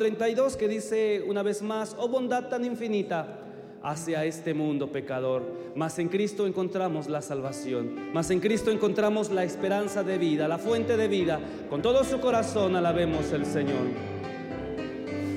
[0.00, 3.36] 32 que dice una vez más, oh bondad tan infinita
[3.82, 5.42] hacia este mundo pecador.
[5.74, 10.56] Mas en Cristo encontramos la salvación, mas en Cristo encontramos la esperanza de vida, la
[10.56, 11.38] fuente de vida.
[11.68, 13.88] Con todo su corazón alabemos el Señor.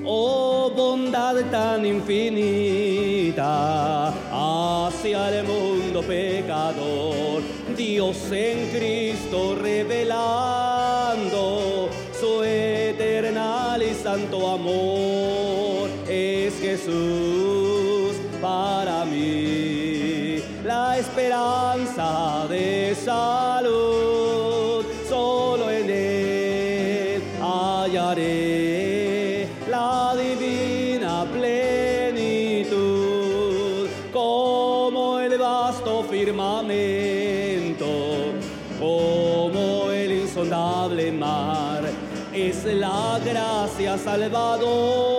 [0.05, 3.43] Oh bondad tan infinita
[4.31, 7.41] hacia el mundo pecador,
[7.75, 10.82] Dios en Cristo revelando
[14.13, 23.52] santo amor es Jesús para mí, la esperanza de salud,
[42.65, 45.12] la gracia salvadora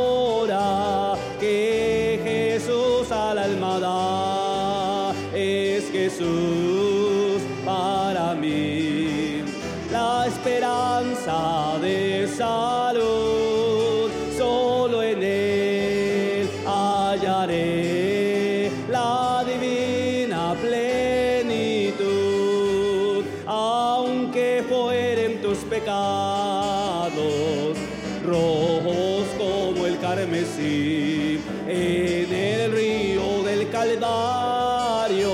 [34.01, 35.31] Calvario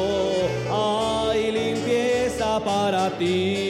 [0.70, 3.69] hay limpieza para ti,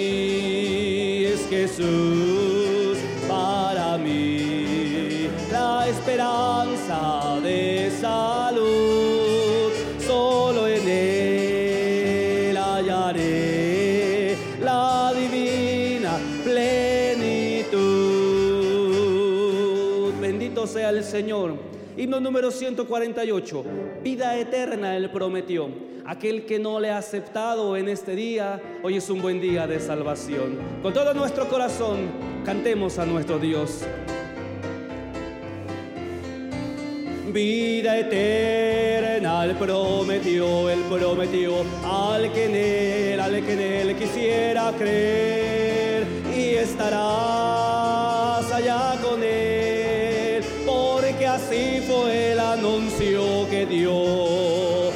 [22.00, 23.64] Himno número 148.
[24.02, 25.68] Vida eterna Él prometió.
[26.06, 29.78] Aquel que no le ha aceptado en este día, hoy es un buen día de
[29.80, 30.56] salvación.
[30.82, 32.08] Con todo nuestro corazón,
[32.42, 33.82] cantemos a nuestro Dios.
[37.34, 41.52] Vida eterna Él prometió, Él prometió
[41.84, 49.69] al que en Él, al que en Él quisiera creer y estarás allá con Él,
[52.70, 54.90] anuncio que dio.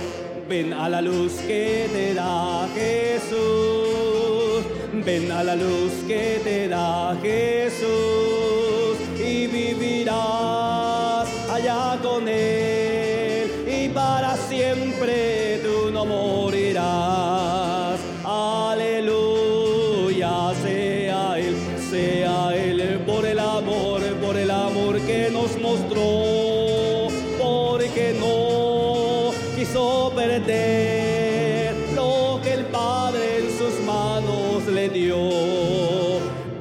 [0.49, 4.65] Ven a la luz que te da Jesús,
[5.05, 8.34] ven a la luz que te da Jesús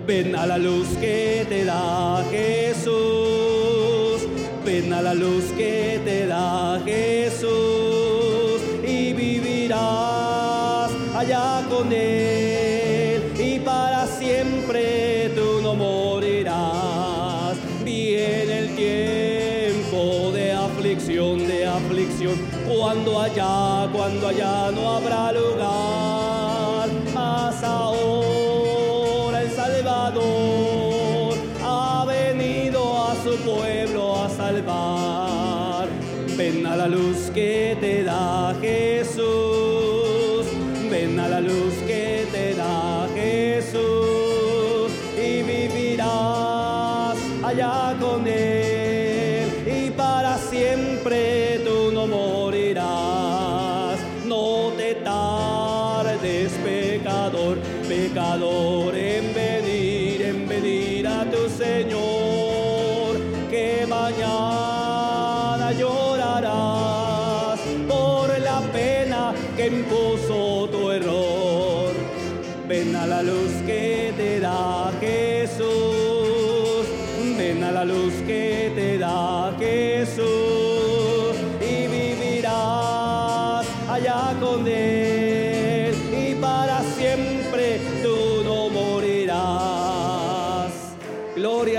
[0.08, 2.92] Ven a la luz que te da Jesús,
[4.66, 7.33] ven a la luz que te da Jesús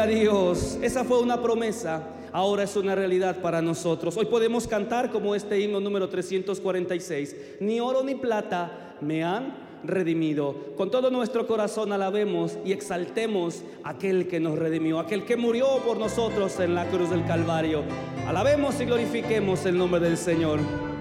[0.06, 2.03] Dios, esa fue una promesa,
[2.33, 4.17] ahora es una realidad para nosotros.
[4.17, 9.55] Hoy podemos cantar como este himno número 346, ni oro ni plata me han
[9.85, 10.55] redimido.
[10.77, 15.79] Con todo nuestro corazón alabemos y exaltemos a aquel que nos redimió, aquel que murió
[15.87, 17.83] por nosotros en la cruz del Calvario.
[18.27, 20.94] Alabemos y glorifiquemos el nombre del Señor.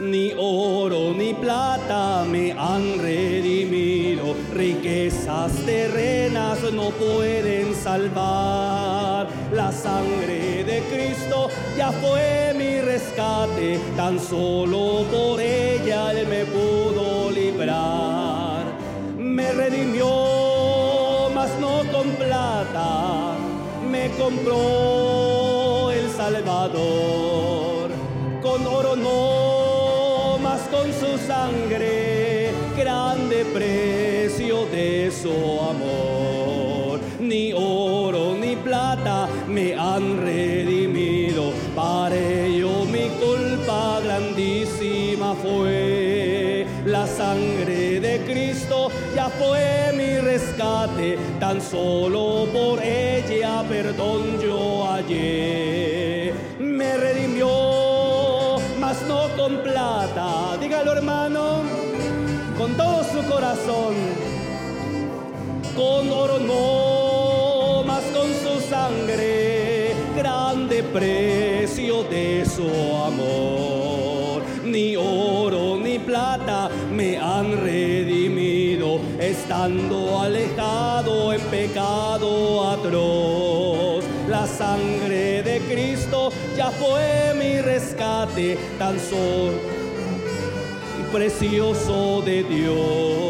[0.00, 9.28] Ni oro ni plata me han redimido, riquezas terrenas no pueden salvar.
[9.52, 17.30] La sangre de Cristo ya fue mi rescate, tan solo por ella Él me pudo
[17.30, 18.64] librar.
[19.18, 23.34] Me redimió, mas no con plata,
[23.90, 27.39] me compró el Salvador.
[35.10, 35.30] Su
[35.60, 37.00] amor.
[37.20, 46.66] Ni oro ni plata me han redimido, para ello mi culpa grandísima fue.
[46.86, 53.09] La sangre de Cristo ya fue mi rescate, tan solo por ella
[65.80, 72.68] Con oro no, más con su sangre, grande precio de su
[73.02, 74.42] amor.
[74.62, 84.04] Ni oro ni plata me han redimido, estando alejado en pecado atroz.
[84.28, 89.80] La sangre de Cristo ya fue mi rescate, tan solo
[91.10, 93.29] precioso de Dios.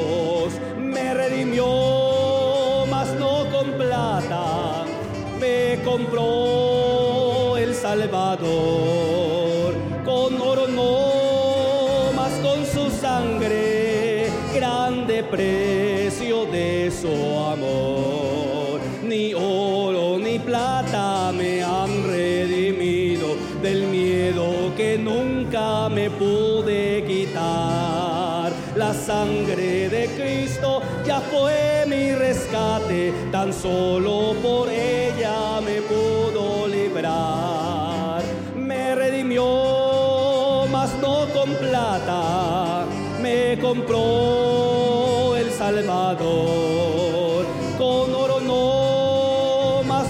[5.83, 9.75] Compró el Salvador.
[10.05, 18.81] Con oro no, mas con su sangre, grande precio de su amor.
[19.03, 28.53] Ni oro ni plata me han redimido del miedo que nunca me pude quitar.
[28.77, 34.80] La sangre de Cristo ya fue mi rescate, tan solo por ella
[45.71, 47.47] Salvador.
[47.79, 50.09] Con oro no, más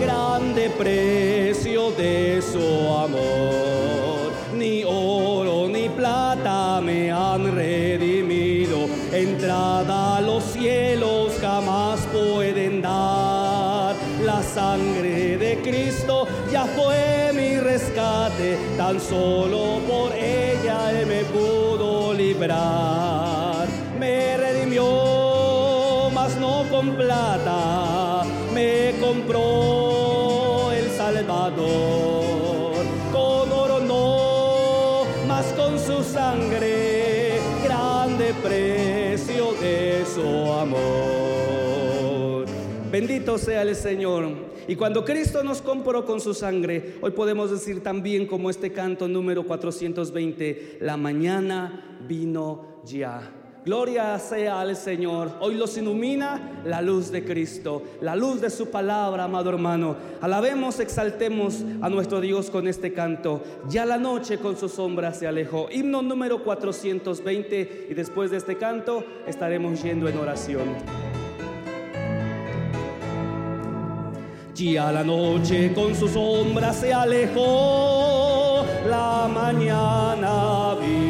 [0.00, 2.60] grande precio de su
[3.06, 4.30] amor.
[4.54, 13.96] Ni oro ni plata me han redimido, entrada a los cielos jamás pueden dar.
[14.24, 22.14] La sangre de Cristo ya fue mi rescate, tan solo por ella Él me pudo
[22.14, 23.19] librar.
[26.80, 28.22] Con plata,
[28.54, 32.72] me compró el Salvador.
[33.12, 42.46] Con oro no, mas con su sangre, grande precio de su amor.
[42.90, 44.48] Bendito sea el Señor.
[44.66, 49.06] Y cuando Cristo nos compró con su sangre, hoy podemos decir también como este canto
[49.06, 53.39] número 420, la mañana vino ya.
[53.64, 55.32] Gloria sea al Señor.
[55.40, 59.96] Hoy los ilumina la luz de Cristo, la luz de su palabra, amado hermano.
[60.22, 63.42] Alabemos, exaltemos a nuestro Dios con este canto.
[63.68, 65.68] Ya la noche con su sombra se alejó.
[65.70, 70.68] Himno número 420 y después de este canto estaremos yendo en oración.
[74.54, 81.09] Ya la noche con su sombra se alejó, la mañana ya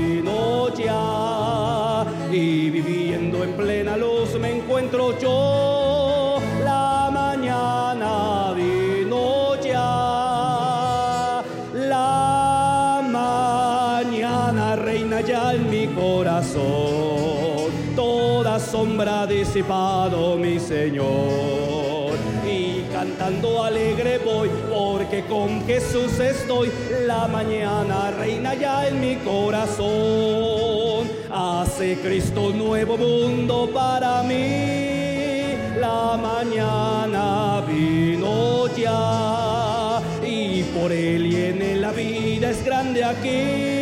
[2.40, 6.38] y viviendo en plena luz me encuentro yo.
[6.64, 11.42] La mañana vino ya,
[11.74, 21.59] la mañana reina ya en mi corazón, toda sombra disipado mi Señor
[23.00, 26.70] cantando alegre voy, porque con Jesús estoy.
[27.06, 31.08] La mañana reina ya en mi corazón.
[31.30, 35.54] Hace Cristo nuevo mundo para mí.
[35.80, 43.79] La mañana vino ya y por él y la vida es grande aquí.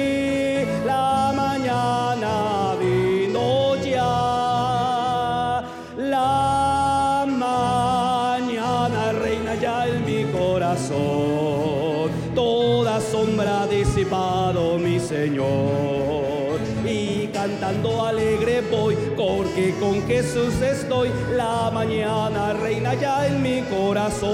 [16.84, 24.28] Y cantando alegre voy, porque con Jesús estoy, la mañana reina ya en mi corazón.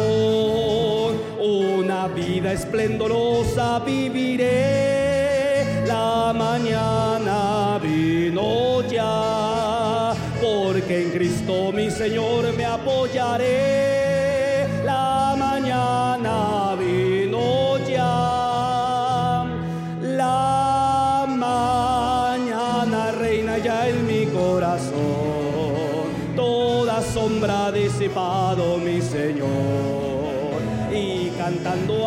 [1.41, 14.04] Una vida esplendorosa viviré, la mañana vino ya, porque en Cristo mi Señor me apoyaré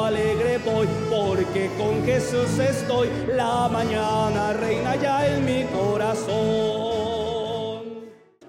[0.07, 3.09] alegre voy porque con Jesús estoy.
[3.35, 6.87] La mañana reina ya en mi corazón.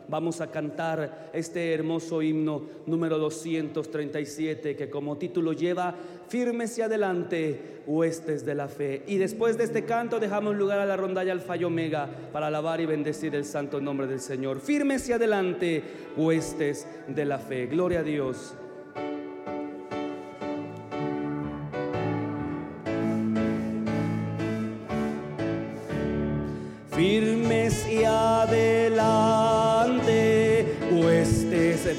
[0.09, 5.95] Vamos a cantar este hermoso himno número 237 que como título lleva
[6.29, 9.03] Firmes y adelante, huestes de la fe.
[9.07, 12.81] Y después de este canto dejamos lugar a la rondalla Alfa y Omega para alabar
[12.81, 14.61] y bendecir el santo nombre del Señor.
[14.61, 15.83] Firmes y adelante,
[16.17, 17.67] huestes de la fe.
[17.67, 18.55] Gloria a Dios.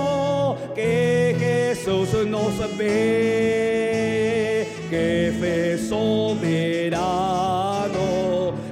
[0.74, 7.04] que Jesús nos ve, que fe soberano,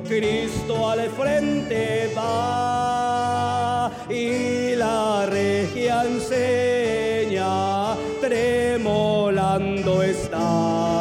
[0.06, 10.91] Cristo al frente va y la regia enseña tremolando está,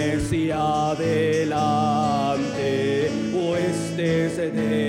[0.00, 1.50] y adelante,
[3.32, 4.87] huestes de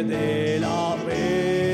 [0.00, 1.71] de la fe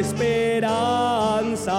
[0.00, 1.78] esperanza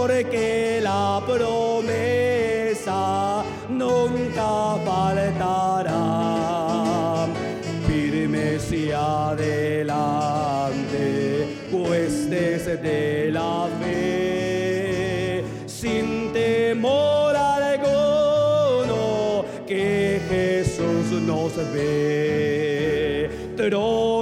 [0.00, 3.02] porque la promesa
[3.68, 5.96] nunca faltará
[7.86, 9.98] firmes y adelante,
[11.70, 23.28] huestes de la fe, sin temor alguno, que Jesús nos ve.
[23.54, 24.19] Tronos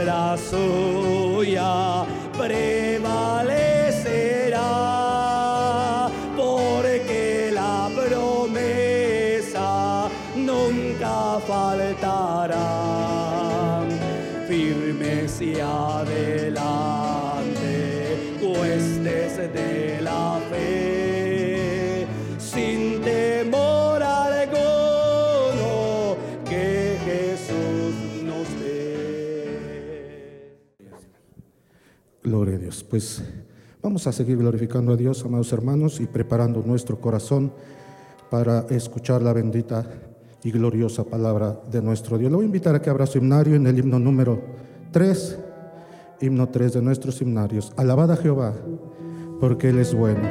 [0.00, 1.99] Sera Suya.
[32.90, 33.22] Pues
[33.80, 37.52] vamos a seguir glorificando a Dios, amados hermanos, y preparando nuestro corazón
[38.30, 39.86] para escuchar la bendita
[40.42, 42.32] y gloriosa palabra de nuestro Dios.
[42.32, 44.42] Le voy a invitar a que abra su himnario en el himno número
[44.90, 45.38] 3,
[46.20, 47.72] himno 3 de nuestros himnarios.
[47.76, 48.54] Alabada Jehová,
[49.38, 50.28] porque Él es bueno.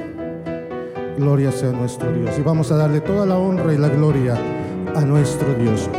[1.18, 2.38] Gloria sea nuestro Dios.
[2.38, 4.38] Y vamos a darle toda la honra y la gloria
[4.96, 5.90] a nuestro Dios.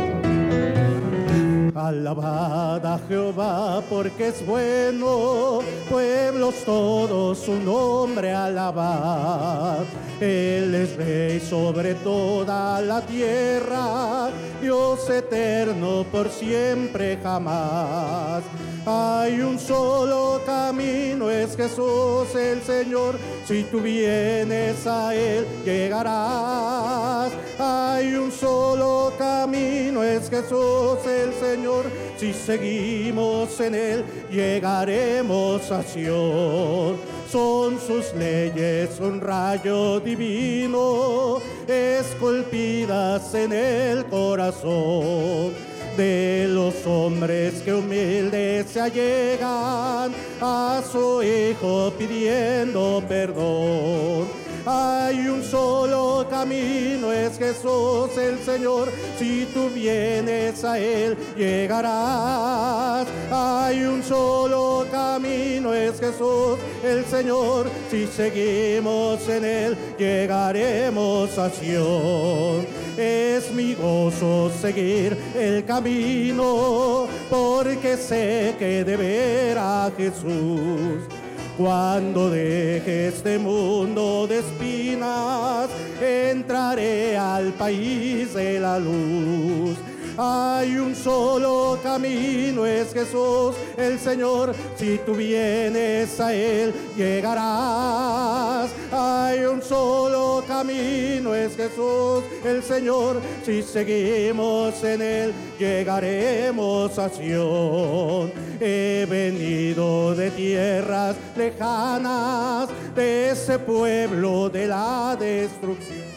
[1.87, 9.79] Alabada a Jehová porque es bueno, pueblos todos su nombre alabad.
[10.19, 14.29] Él es rey sobre toda la tierra,
[14.61, 18.43] Dios eterno por siempre jamás.
[18.83, 23.15] Hay un solo camino, es Jesús el Señor.
[23.45, 27.31] Si tú vienes a Él, llegarás.
[27.59, 31.85] Hay un solo camino, es Jesús el Señor.
[32.17, 36.97] Si seguimos en Él, llegaremos a Sion.
[37.31, 48.67] Son sus leyes un rayo divino, esculpidas en el corazón de los hombres que humildes
[48.69, 54.40] se allegan a su Hijo pidiendo perdón.
[54.65, 58.91] Hay un solo camino, es Jesús el Señor.
[59.17, 63.07] Si tú vienes a Él, llegarás.
[63.31, 67.69] Hay un solo camino, es Jesús el Señor.
[67.89, 72.67] Si seguimos en Él, llegaremos a Sion.
[72.97, 81.20] Es mi gozo seguir el camino, porque sé que de ver a Jesús
[81.61, 85.69] cuando deje este mundo de espinas,
[86.01, 89.77] entraré al país de la luz.
[90.17, 94.53] Hay un solo camino, es Jesús el Señor.
[94.75, 98.71] Si tú vienes a Él, llegarás.
[98.91, 103.21] Hay un solo camino, es Jesús el Señor.
[103.45, 108.31] Si seguimos en Él, llegaremos a Sion.
[108.59, 116.10] He venido de tierras lejanas, de ese pueblo de la destrucción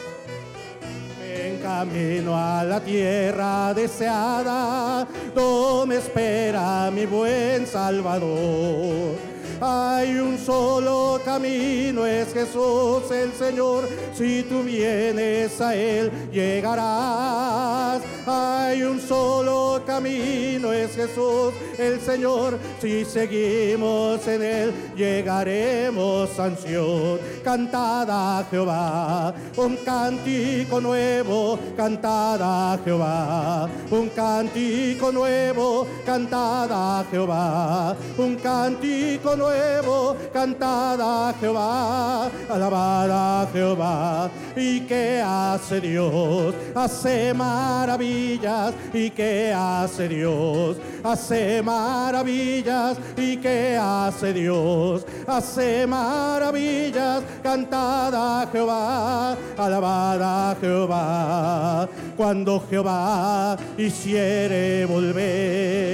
[1.65, 9.17] camino a la tierra deseada, donde espera mi buen Salvador.
[9.63, 13.89] Hay un solo camino, es Jesús el Señor.
[14.13, 18.03] Si tú vienes a Él, llegarás.
[18.27, 22.59] Hay un solo camino, es Jesús el Señor.
[22.81, 27.19] Si seguimos en Él, llegaremos Sion.
[27.43, 33.69] Cantada a Jehová, un cántico nuevo, cantada a Jehová.
[33.91, 37.97] Un cántico nuevo, cantada a Jehová.
[38.19, 44.31] Un cántico nuevo cantada a Jehová, alabada a Jehová.
[44.57, 46.55] ¿Y qué hace Dios?
[46.75, 48.75] Hace maravillas.
[48.93, 50.77] ¿Y qué hace Dios?
[51.03, 52.99] Hace maravillas.
[53.17, 55.07] ¿Y qué hace Dios?
[55.27, 57.23] Hace maravillas.
[57.43, 61.89] Cantada Jehová, alabada Jehová.
[62.17, 65.85] Cuando Jehová hiciere volver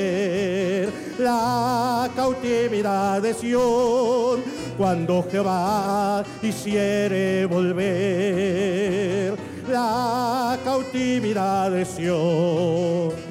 [1.19, 4.43] la cautividad de Sion,
[4.77, 9.37] cuando Jehová hiciere volver
[9.69, 13.30] la cautividad de Sion.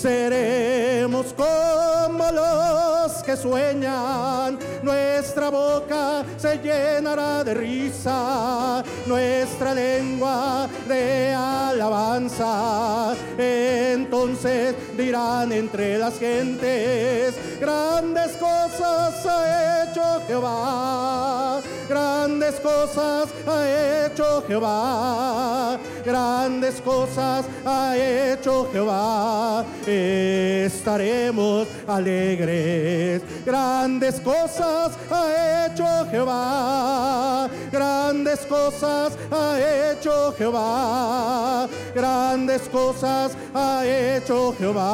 [0.00, 13.12] Seremos como los que sueñan, nuestra boca se llenará de risa, nuestra lengua de alabanza.
[13.36, 25.78] Entonces dirán entre las gentes, grandes cosas ha hecho Jehová, grandes cosas ha hecho Jehová,
[26.04, 29.64] grandes cosas ha hecho Jehová.
[29.86, 33.22] Estaremos alegres.
[33.46, 44.87] Grandes cosas ha hecho Jehová, grandes cosas ha hecho Jehová, grandes cosas ha hecho Jehová.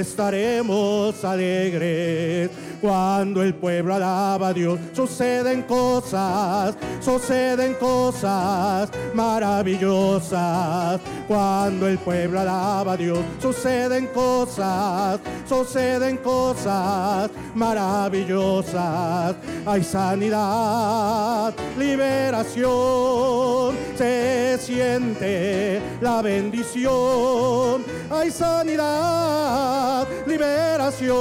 [0.00, 2.50] Estaremos alegres
[2.84, 11.00] Cuando el pueblo alaba a Dios, suceden cosas, suceden cosas maravillosas.
[11.26, 15.18] Cuando el pueblo alaba a Dios, suceden cosas,
[15.48, 19.34] suceden cosas maravillosas.
[19.64, 27.82] Hay sanidad, liberación, se siente la bendición.
[28.10, 31.14] Hay sanidad, liberación,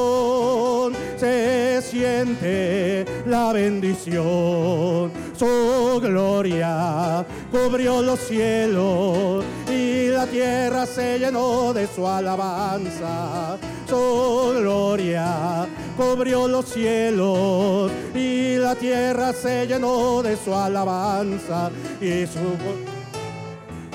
[1.17, 5.11] se siente la bendición.
[5.37, 13.57] Su gloria cubrió los cielos y la tierra se llenó de su alabanza.
[13.87, 15.67] Su gloria
[15.97, 21.69] cubrió los cielos y la tierra se llenó de su alabanza
[22.01, 22.39] y su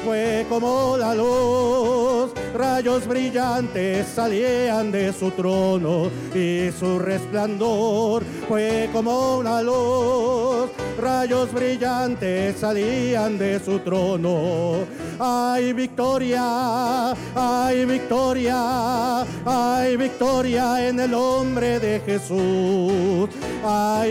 [0.08, 9.36] fue como la luz, rayos brillantes salían de su trono y su resplandor fue como
[9.36, 14.86] una luz, rayos brillantes salían de su trono.
[15.18, 23.28] Hay victoria, hay victoria, hay victoria en el nombre de Jesús.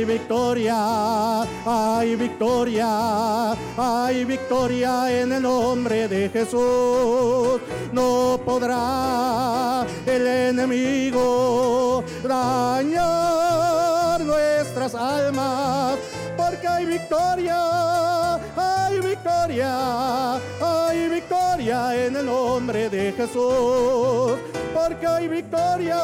[0.08, 7.60] Victoria, hay victoria, hay victoria en el nombre de Jesús.
[7.92, 15.98] No podrá el enemigo dañar nuestras almas,
[16.38, 21.37] porque hay victoria, hay victoria, hay victoria
[21.70, 24.38] en el nombre de Jesús,
[24.74, 26.00] porque hay victoria,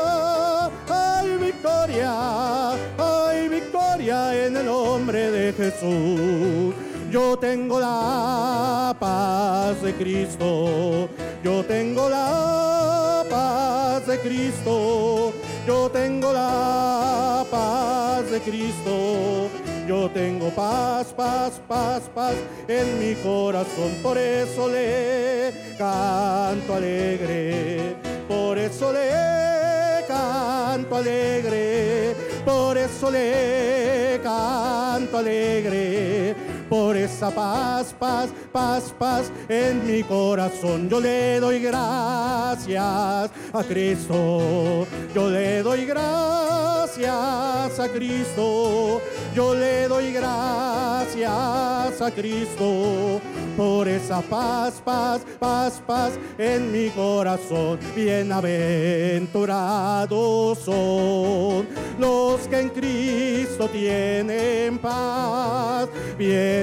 [0.89, 6.75] hay victoria, hay victoria en el nombre de Jesús.
[7.09, 11.07] Yo tengo la paz de Cristo,
[11.41, 15.31] yo tengo la paz de Cristo,
[15.65, 19.62] yo tengo la paz de Cristo.
[19.87, 22.35] Yo tengo paz, paz, paz, paz
[22.69, 27.95] en mi corazón, por eso le canto alegre,
[28.27, 32.15] por eso le canto alegre,
[32.45, 36.33] por eso le canto alegre,
[36.73, 40.89] por esa paz, paz, paz, paz en mi corazón.
[40.89, 43.29] Yo le doy gracias a
[43.67, 48.99] Cristo, yo le doy gracias a Cristo,
[49.35, 53.21] yo le doy gracias a Cristo
[53.55, 57.77] por esa paz, paz, paz, paz en mi corazón.
[57.95, 61.67] Bienaventurados son
[61.99, 65.87] los que en Cristo tienen paz.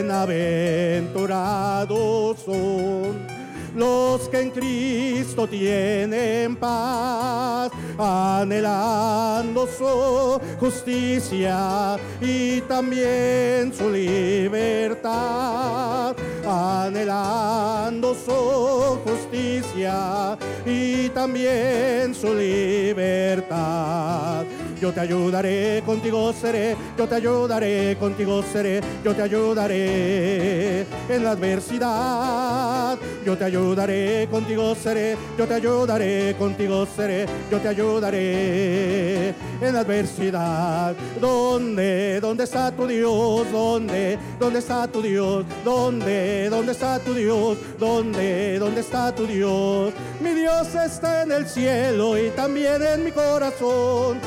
[0.01, 3.21] Bienaventurados son
[3.77, 15.13] los que en Cristo tienen paz, anhelando su justicia y también su libertad,
[16.49, 24.47] anhelando su justicia y también su libertad.
[24.81, 31.33] Yo te ayudaré, contigo seré, yo te ayudaré, contigo seré, yo te ayudaré en la
[31.33, 32.99] adversidad.
[33.25, 39.29] Yo te ayudaré, contigo seré, yo te ayudaré, contigo seré, yo te ayudaré
[39.61, 40.97] en la adversidad.
[41.21, 43.47] ¿Dónde, dónde está tu Dios?
[43.53, 45.45] ¿Dónde, dónde está tu Dios?
[45.63, 47.59] ¿Dónde, dónde está tu Dios?
[47.79, 49.93] ¿Dónde, dónde está tu Dios?
[50.21, 54.19] Mi Dios está en el cielo y también en mi corazón.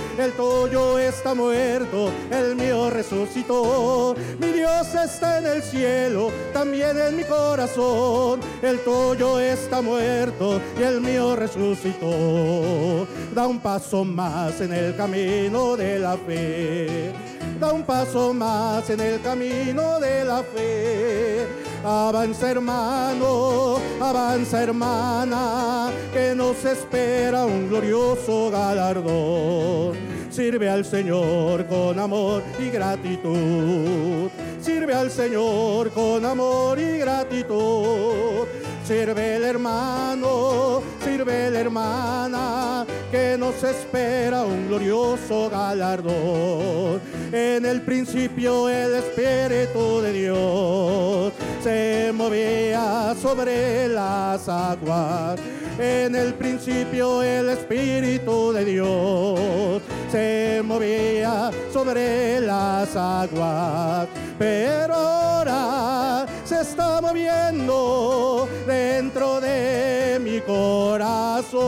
[0.44, 4.14] Tuyo está muerto, el mío resucitó.
[4.40, 8.42] Mi Dios está en el cielo, también en mi corazón.
[8.62, 13.08] El tuyo está muerto y el mío resucitó.
[13.34, 17.14] Da un paso más en el camino de la fe.
[17.60, 21.48] Da un paso más en el camino de la fe.
[21.86, 30.23] Avanza hermano, avanza hermana, que nos espera un glorioso galardón.
[30.34, 34.32] Sirve al Señor con amor y gratitud.
[34.60, 38.48] Sirve al Señor con amor y gratitud.
[38.84, 47.00] Sirve el hermano, sirve la hermana, que nos espera un glorioso galardón.
[47.32, 55.40] En el principio el Espíritu de Dios se movía sobre las aguas.
[55.80, 59.82] En el principio el Espíritu de Dios
[60.12, 64.08] se movía sobre las aguas,
[64.38, 71.64] pero ahora se está moviendo dentro de mi corazón.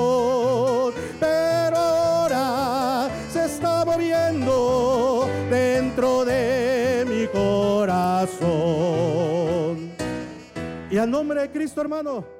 [1.19, 8.45] Pero ahora se está moviendo dentro de mi corazón.
[10.91, 12.34] Y al nombre de Cristo, hermano.